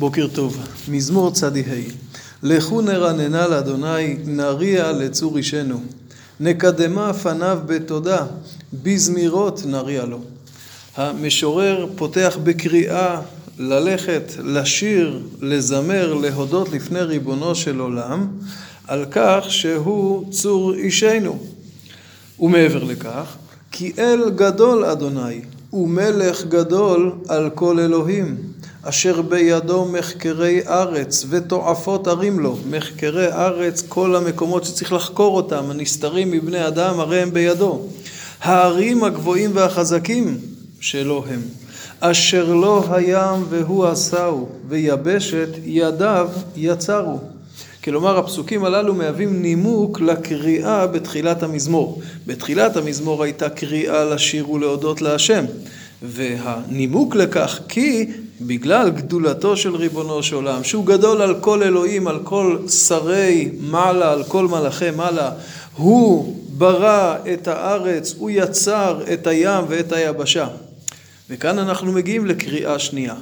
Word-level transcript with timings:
בוקר 0.00 0.26
טוב, 0.32 0.58
מזמור 0.88 1.30
צ"ה 1.30 1.48
לכו 2.42 2.80
נרננה 2.80 3.48
לאדוני, 3.48 4.16
נריע 4.26 4.92
לצור 4.92 5.36
אישנו. 5.36 5.80
נקדמה 6.40 7.12
פניו 7.12 7.58
בתודה, 7.66 8.26
בזמירות 8.82 9.62
נריע 9.66 10.04
לו. 10.04 10.20
המשורר 10.96 11.86
פותח 11.96 12.38
בקריאה 12.42 13.20
ללכת, 13.58 14.32
לשיר, 14.44 15.22
לזמר, 15.40 16.14
להודות 16.14 16.72
לפני 16.72 17.00
ריבונו 17.00 17.54
של 17.54 17.80
עולם, 17.80 18.28
על 18.86 19.04
כך 19.10 19.44
שהוא 19.48 20.32
צור 20.32 20.74
אישנו. 20.74 21.38
ומעבר 22.40 22.84
לכך, 22.84 23.36
כי 23.72 23.92
אל 23.98 24.30
גדול 24.30 24.84
אדוני, 24.84 25.40
ומלך 25.72 26.44
גדול 26.44 27.12
על 27.28 27.50
כל 27.50 27.80
אלוהים. 27.80 28.49
אשר 28.82 29.22
בידו 29.22 29.84
מחקרי 29.84 30.60
ארץ 30.66 31.26
ותועפות 31.28 32.06
ערים 32.06 32.40
לו. 32.40 32.56
מחקרי 32.70 33.26
ארץ, 33.32 33.82
כל 33.88 34.16
המקומות 34.16 34.64
שצריך 34.64 34.92
לחקור 34.92 35.36
אותם, 35.36 35.70
הנסתרים 35.70 36.30
מבני 36.30 36.66
אדם, 36.66 37.00
הרי 37.00 37.22
הם 37.22 37.32
בידו. 37.32 37.80
הערים 38.40 39.04
הגבוהים 39.04 39.50
והחזקים 39.54 40.38
שלו 40.80 41.24
הם. 41.28 41.40
אשר 42.00 42.52
לו 42.52 42.84
הים 42.90 43.44
והוא 43.48 43.86
עשהו, 43.86 44.48
ויבשת 44.68 45.48
ידיו 45.64 46.28
יצרו. 46.56 47.18
כלומר, 47.84 48.18
הפסוקים 48.18 48.64
הללו 48.64 48.94
מהווים 48.94 49.42
נימוק 49.42 50.00
לקריאה 50.00 50.86
בתחילת 50.86 51.42
המזמור. 51.42 52.02
בתחילת 52.26 52.76
המזמור 52.76 53.22
הייתה 53.22 53.48
קריאה 53.48 54.04
לשיר 54.04 54.50
ולהודות 54.50 55.02
להשם. 55.02 55.44
והנימוק 56.02 57.14
לכך 57.14 57.60
כי 57.68 58.10
בגלל 58.40 58.90
גדולתו 58.90 59.56
של 59.56 59.76
ריבונו 59.76 60.22
של 60.22 60.34
עולם, 60.34 60.64
שהוא 60.64 60.86
גדול 60.86 61.22
על 61.22 61.34
כל 61.40 61.62
אלוהים, 61.62 62.08
על 62.08 62.18
כל 62.24 62.58
שרי 62.68 63.50
מעלה, 63.60 64.12
על 64.12 64.24
כל 64.24 64.48
מלאכי 64.48 64.90
מעלה, 64.90 65.30
הוא 65.76 66.36
ברא 66.48 67.16
את 67.32 67.48
הארץ, 67.48 68.14
הוא 68.18 68.30
יצר 68.30 69.00
את 69.12 69.26
הים 69.26 69.64
ואת 69.68 69.92
היבשה. 69.92 70.48
וכאן 71.30 71.58
אנחנו 71.58 71.92
מגיעים 71.92 72.26
לקריאה 72.26 72.78
שנייה. 72.78 73.14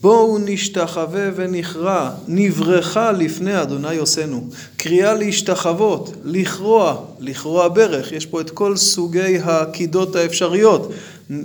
בואו 0.00 0.38
נשתחווה 0.38 1.30
ונכרע, 1.36 2.10
נברכה 2.28 3.12
לפני 3.12 3.62
אדוני 3.62 3.96
עושנו. 3.96 4.46
קריאה 4.76 5.14
להשתחוות, 5.14 6.12
לכרוע, 6.24 6.96
לכרוע 7.20 7.68
ברך, 7.68 8.12
יש 8.12 8.26
פה 8.26 8.40
את 8.40 8.50
כל 8.50 8.76
סוגי 8.76 9.38
הקידות 9.42 10.16
האפשריות. 10.16 10.92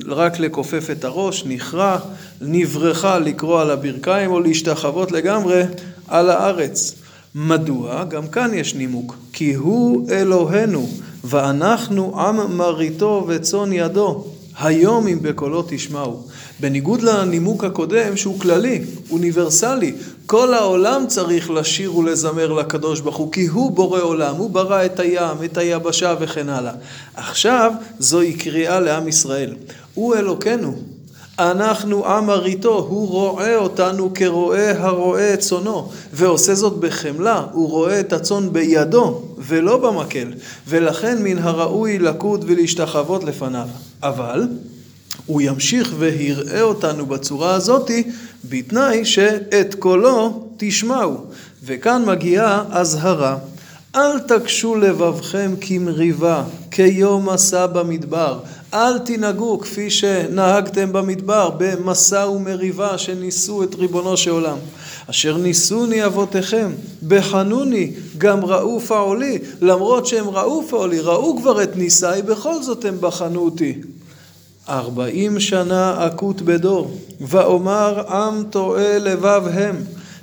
רק 0.08 0.40
לכופף 0.40 0.90
את 0.92 1.04
הראש, 1.04 1.44
נכרע, 1.46 1.98
נברכה 2.42 3.20
לקרוע 3.20 3.62
על 3.62 3.72
הברכיים 3.72 4.32
או 4.32 4.40
להשתחוות 4.40 5.12
לגמרי 5.12 5.62
על 6.08 6.30
הארץ. 6.30 6.96
מדוע? 7.36 8.04
גם 8.04 8.28
כאן 8.28 8.54
יש 8.54 8.76
נימוק. 8.76 9.16
כי 9.34 9.54
הוא 9.54 10.10
אלוהינו, 10.12 10.90
ואנחנו 11.24 12.20
עם 12.20 12.58
מריתו 12.58 13.26
וצאן 13.28 13.74
ידו. 13.74 14.26
היום 14.60 15.08
אם 15.08 15.20
בקולו 15.22 15.64
תשמעו. 15.68 16.24
בניגוד 16.60 17.02
לנימוק 17.02 17.64
הקודם 17.64 18.18
שהוא 18.18 18.40
כללי, 18.40 18.82
אוניברסלי, 19.12 19.94
כל 20.26 20.54
העולם 20.54 21.04
צריך 21.08 21.52
לשיר 21.52 21.96
ולזמר 21.96 22.54
לקדוש 22.54 23.00
ברוך 23.00 23.18
הוא, 23.18 23.32
כי 23.32 23.48
הוא 23.48 23.72
בורא 23.72 24.02
עולם, 24.02 24.36
הוא 24.36 24.50
ברא 24.50 24.86
את 24.86 25.00
הים, 25.00 25.38
את 25.46 25.58
היבשה 25.58 26.16
וכן 26.20 26.50
הלאה. 26.50 26.74
עכשיו 27.16 27.72
זוהי 28.00 28.34
קריאה 28.34 28.80
לעם 28.80 29.08
ישראל. 29.08 29.56
הוא 29.94 30.16
אלוקינו, 30.16 30.76
אנחנו 31.42 32.06
עם 32.08 32.30
הריתו, 32.30 32.86
הוא 32.90 33.08
רואה 33.08 33.56
אותנו 33.56 34.14
כרועה 34.14 34.82
הרועה 34.84 35.34
את 35.34 35.40
צונו, 35.40 35.90
ועושה 36.14 36.56
זאת 36.56 36.78
בחמלה, 36.78 37.46
הוא 37.52 37.70
רואה 37.70 38.00
את 38.00 38.14
הצאן 38.14 38.54
בידו 38.54 39.22
ולא 39.38 39.78
במקל, 39.78 40.34
ולכן 40.68 41.24
מן 41.24 41.38
הראוי 41.38 42.00
לקוד 42.00 42.46
ולהשתחוות 42.48 43.24
לפניו. 43.24 43.68
אבל 44.04 44.48
הוא 45.26 45.42
ימשיך 45.42 45.94
ויראה 45.98 46.62
אותנו 46.62 47.06
בצורה 47.06 47.54
הזאתי, 47.54 48.04
בתנאי 48.50 49.06
שאת 49.06 49.76
קולו 49.80 50.48
תשמעו. 50.58 51.18
וכאן 51.64 52.04
מגיעה 52.06 52.64
אזהרה. 52.72 53.38
אל 53.96 54.20
תקשו 54.20 54.76
לבבכם 54.76 55.54
כמריבה, 55.62 56.44
כיום 56.72 57.30
מסע 57.30 57.66
במדבר. 57.66 58.40
אל 58.74 59.00
תנהגו 59.00 59.60
כפי 59.60 59.90
שנהגתם 59.90 60.94
במדבר, 60.94 61.50
במסע 61.58 62.30
ומריבה 62.30 62.98
שניסו 62.98 63.64
את 63.64 63.76
ריבונו 63.76 64.18
של 64.18 64.32
עולם. 64.32 64.58
אשר 65.10 65.38
ניסוני 65.38 66.06
אבותיכם, 66.06 66.72
בחנוני, 67.08 67.92
גם 68.18 68.46
ראו 68.46 68.80
פעולי. 68.80 69.40
למרות 69.62 70.06
שהם 70.06 70.30
ראו 70.30 70.64
פעולי, 70.70 71.00
ראו 71.00 71.38
כבר 71.38 71.64
את 71.64 71.76
ניסי, 71.76 72.22
בכל 72.26 72.64
זאת 72.64 72.86
הם 72.86 72.98
בחנו 73.00 73.40
אותי. 73.40 73.82
ארבעים 74.70 75.40
שנה 75.40 76.08
אקוט 76.08 76.42
בדור, 76.42 76.98
ואומר 77.22 78.04
עם 78.08 78.44
טועה 78.50 79.00
לבב 79.00 79.44
הם, 79.54 79.76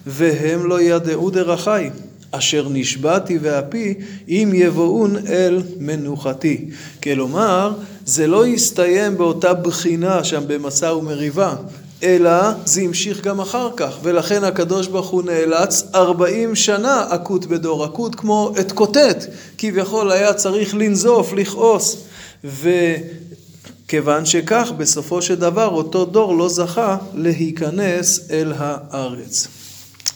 והם 0.06 0.68
לא 0.68 0.80
ידעו 0.80 1.30
דרכי. 1.30 1.90
אשר 2.30 2.68
נשבעתי 2.70 3.38
ואפי, 3.42 3.94
אם 4.28 4.52
יבואון 4.54 5.16
אל 5.26 5.62
מנוחתי. 5.78 6.70
כלומר, 7.02 7.72
זה 8.06 8.26
לא 8.26 8.46
יסתיים 8.46 9.18
באותה 9.18 9.54
בחינה 9.54 10.24
שם 10.24 10.42
במשא 10.46 10.84
ומריבה, 10.86 11.54
אלא 12.02 12.32
זה 12.64 12.80
המשיך 12.80 13.20
גם 13.20 13.40
אחר 13.40 13.70
כך, 13.76 13.98
ולכן 14.02 14.44
הקדוש 14.44 14.86
ברוך 14.86 15.08
הוא 15.08 15.22
נאלץ 15.22 15.82
ארבעים 15.94 16.54
שנה 16.54 17.06
אקוט 17.08 17.44
בדור, 17.44 17.84
אקוט 17.84 18.14
כמו 18.16 18.52
את 18.60 18.72
קוטט, 18.72 19.26
כביכול 19.58 20.12
היה 20.12 20.34
צריך 20.34 20.74
לנזוף, 20.74 21.32
לכעוס, 21.32 21.96
וכיוון 22.44 24.26
שכך 24.26 24.72
בסופו 24.76 25.22
של 25.22 25.34
דבר 25.34 25.66
אותו 25.68 26.04
דור 26.04 26.36
לא 26.36 26.48
זכה 26.48 26.96
להיכנס 27.14 28.20
אל 28.30 28.52
הארץ. 28.56 29.48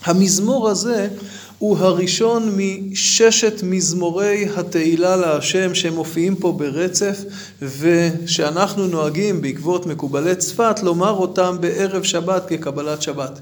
המזמור 0.05 0.69
הזה 0.69 1.09
הוא 1.63 1.79
הראשון 1.79 2.57
מששת 2.57 3.63
מזמורי 3.63 4.47
התהילה 4.57 5.17
להשם 5.17 5.75
שמופיעים 5.75 6.37
פה 6.37 6.53
ברצף 6.53 7.19
ושאנחנו 7.63 8.87
נוהגים 8.87 9.41
בעקבות 9.41 9.87
מקובלי 9.87 10.35
צפת 10.35 10.83
לומר 10.83 11.11
אותם 11.11 11.57
בערב 11.61 12.03
שבת 12.03 12.43
כקבלת 12.49 13.03
שבת. 13.03 13.39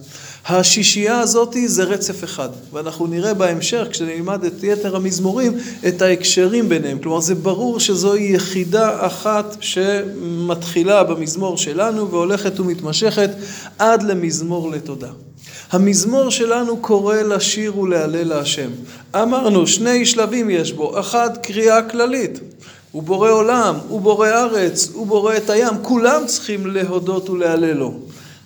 השישייה 0.48 1.20
הזאתי 1.20 1.68
זה 1.68 1.84
רצף 1.84 2.24
אחד 2.24 2.48
ואנחנו 2.72 3.06
נראה 3.06 3.34
בהמשך 3.34 3.86
כשנלמד 3.90 4.44
את 4.44 4.62
יתר 4.62 4.96
המזמורים 4.96 5.52
את 5.88 6.02
ההקשרים 6.02 6.68
ביניהם. 6.68 6.98
כלומר 6.98 7.20
זה 7.20 7.34
ברור 7.34 7.80
שזוהי 7.80 8.32
יחידה 8.32 9.06
אחת 9.06 9.56
שמתחילה 9.60 11.04
במזמור 11.04 11.56
שלנו 11.56 12.10
והולכת 12.10 12.60
ומתמשכת 12.60 13.30
עד 13.78 14.02
למזמור 14.02 14.70
לתודה. 14.70 15.08
המזמור 15.70 16.30
שלנו 16.30 16.76
קורא 16.76 17.16
לשיר 17.16 17.78
ולהלל 17.78 18.28
להשם. 18.28 18.70
אמרנו, 19.14 19.66
שני 19.66 20.06
שלבים 20.06 20.50
יש 20.50 20.72
בו, 20.72 21.00
אחד 21.00 21.30
קריאה 21.42 21.82
כללית. 21.82 22.40
הוא 22.92 23.02
בורא 23.02 23.30
עולם, 23.30 23.74
הוא 23.88 24.00
בורא 24.00 24.28
ארץ, 24.28 24.90
הוא 24.92 25.06
בורא 25.06 25.36
את 25.36 25.50
הים, 25.50 25.74
כולם 25.82 26.22
צריכים 26.26 26.66
להודות 26.66 27.30
ולהלל 27.30 27.72
לו. 27.72 27.94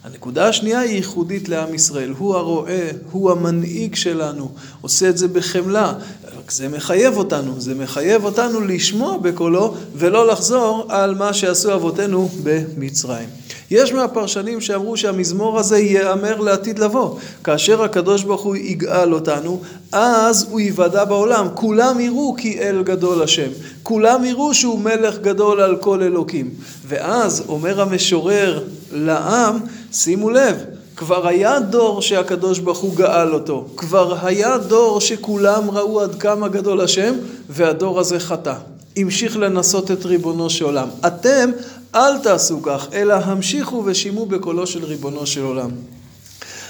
הנקודה 0.04 0.48
השנייה 0.48 0.80
היא 0.80 0.96
ייחודית 0.96 1.48
לעם 1.48 1.74
ישראל, 1.74 2.14
הוא 2.18 2.34
הרועה, 2.34 2.88
הוא 3.12 3.30
המנהיג 3.30 3.94
שלנו, 3.94 4.48
עושה 4.80 5.08
את 5.08 5.18
זה 5.18 5.28
בחמלה, 5.28 5.92
רק 6.38 6.50
זה 6.50 6.68
מחייב 6.68 7.16
אותנו, 7.16 7.60
זה 7.60 7.74
מחייב 7.74 8.24
אותנו 8.24 8.60
לשמוע 8.60 9.16
בקולו 9.16 9.74
ולא 9.94 10.26
לחזור 10.26 10.86
על 10.88 11.14
מה 11.14 11.32
שעשו 11.32 11.74
אבותינו 11.74 12.28
במצרים. 12.42 13.28
יש 13.70 13.92
מהפרשנים 13.92 14.60
שאמרו 14.60 14.96
שהמזמור 14.96 15.58
הזה 15.58 15.78
ייאמר 15.78 16.40
לעתיד 16.40 16.78
לבוא. 16.78 17.18
כאשר 17.44 17.82
הקדוש 17.82 18.22
ברוך 18.22 18.42
הוא 18.42 18.56
יגאל 18.56 19.14
אותנו, 19.14 19.60
אז 19.92 20.46
הוא 20.50 20.60
יוודע 20.60 21.04
בעולם. 21.04 21.48
כולם 21.54 22.00
יראו 22.00 22.34
כי 22.38 22.58
אל 22.58 22.82
גדול 22.82 23.22
השם. 23.22 23.48
כולם 23.82 24.24
יראו 24.24 24.54
שהוא 24.54 24.78
מלך 24.78 25.18
גדול 25.18 25.60
על 25.60 25.76
כל 25.76 26.02
אלוקים. 26.02 26.50
ואז 26.88 27.44
אומר 27.48 27.80
המשורר 27.80 28.64
לעם, 28.94 29.58
שימו 29.92 30.30
לב, 30.30 30.56
כבר 30.96 31.26
היה 31.26 31.60
דור 31.60 32.02
שהקדוש 32.02 32.58
ברוך 32.58 32.78
הוא 32.78 32.96
גאל 32.96 33.34
אותו. 33.34 33.66
כבר 33.76 34.26
היה 34.26 34.58
דור 34.58 35.00
שכולם 35.00 35.70
ראו 35.70 36.00
עד 36.00 36.14
כמה 36.14 36.48
גדול 36.48 36.80
השם, 36.80 37.14
והדור 37.48 38.00
הזה 38.00 38.20
חטא. 38.20 38.54
המשיך 38.96 39.36
לנסות 39.36 39.90
את 39.90 40.04
ריבונו 40.04 40.50
של 40.50 40.64
עולם. 40.64 40.88
אתם 41.06 41.50
אל 41.94 42.18
תעשו 42.18 42.62
כך, 42.62 42.86
אלא 42.92 43.14
המשיכו 43.14 43.82
ושימו 43.86 44.26
בקולו 44.26 44.66
של 44.66 44.84
ריבונו 44.84 45.26
של 45.26 45.42
עולם. 45.42 45.70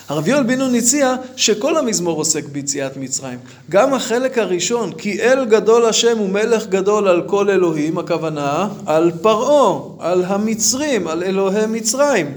הרב 0.08 0.28
יואל 0.28 0.42
בן 0.42 0.58
נון 0.58 0.74
הציע 0.74 1.14
שכל 1.36 1.76
המזמור 1.76 2.18
עוסק 2.18 2.44
ביציאת 2.44 2.96
מצרים. 2.96 3.38
גם 3.70 3.94
החלק 3.94 4.38
הראשון, 4.38 4.92
כי 4.92 5.20
אל 5.20 5.44
גדול 5.44 5.86
השם 5.86 6.20
ומלך 6.20 6.66
גדול 6.66 7.08
על 7.08 7.22
כל 7.26 7.50
אלוהים, 7.50 7.98
הכוונה 7.98 8.68
על 8.86 9.10
פרעה, 9.22 9.80
על 9.98 10.24
המצרים, 10.24 11.08
על 11.08 11.22
אלוהי 11.22 11.66
מצרים. 11.66 12.32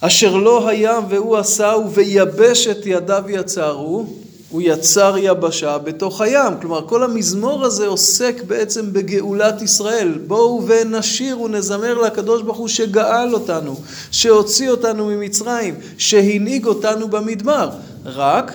אשר 0.00 0.36
לא 0.36 0.68
הים 0.68 1.02
והוא 1.08 1.36
עשהו 1.36 1.90
ויבש 1.90 2.66
את 2.66 2.86
ידיו 2.86 3.24
יצרו, 3.28 4.06
הוא 4.54 4.62
יצר 4.64 5.14
יבשה 5.18 5.78
בתוך 5.78 6.20
הים. 6.20 6.52
כלומר, 6.60 6.86
כל 6.86 7.02
המזמור 7.02 7.64
הזה 7.64 7.86
עוסק 7.86 8.42
בעצם 8.46 8.92
בגאולת 8.92 9.62
ישראל. 9.62 10.18
בואו 10.26 10.66
ונשיר 10.66 11.40
ונזמר 11.40 11.98
לקדוש 11.98 12.42
ברוך 12.42 12.56
הוא 12.56 12.68
שגאל 12.68 13.34
אותנו, 13.34 13.76
שהוציא 14.10 14.70
אותנו 14.70 15.06
ממצרים, 15.06 15.74
שהנהיג 15.98 16.66
אותנו 16.66 17.08
במדבר. 17.08 17.70
רק 18.04 18.52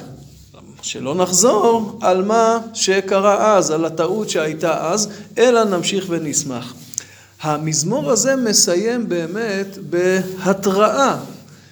שלא 0.82 1.16
נחזור 1.16 1.98
על 2.02 2.24
מה 2.24 2.60
שקרה 2.74 3.58
אז, 3.58 3.72
על 3.72 3.86
הטעות 3.86 4.30
שהייתה 4.30 4.92
אז, 4.92 5.10
אלא 5.38 5.64
נמשיך 5.64 6.06
ונשמח. 6.10 6.74
המזמור 7.42 8.12
הזה 8.12 8.36
מסיים 8.36 9.10
באמת 9.10 9.78
בהתראה. 9.90 11.18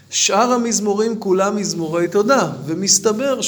שאר 0.10 0.52
המזמורים 0.52 1.20
כולם 1.20 1.56
מזמורי 1.56 2.08
תודה, 2.08 2.50
ומסתבר 2.66 3.42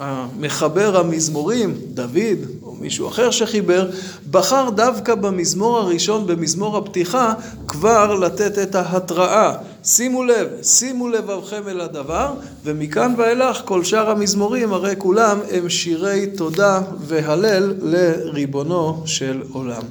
שהמחבר 0.00 0.96
המזמורים, 0.96 1.74
דוד 1.94 2.38
או 2.62 2.74
מישהו 2.74 3.08
אחר 3.08 3.30
שחיבר, 3.30 3.90
בחר 4.30 4.70
דווקא 4.70 5.14
במזמור 5.14 5.78
הראשון, 5.78 6.26
במזמור 6.26 6.76
הפתיחה, 6.76 7.34
כבר 7.68 8.14
לתת 8.14 8.58
את 8.58 8.74
ההתראה. 8.74 9.54
שימו 9.84 10.24
לב, 10.24 10.48
שימו 10.62 11.08
לבבכם 11.08 11.68
אל 11.68 11.80
הדבר, 11.80 12.34
ומכאן 12.64 13.14
ואילך 13.18 13.62
כל 13.64 13.84
שאר 13.84 14.10
המזמורים, 14.10 14.72
הרי 14.72 14.94
כולם 14.98 15.38
הם 15.50 15.68
שירי 15.68 16.26
תודה 16.36 16.80
והלל 17.00 17.74
לריבונו 17.82 19.02
של 19.06 19.42
עולם. 19.52 19.82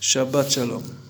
שבת 0.00 0.50
שלום. 0.50 1.03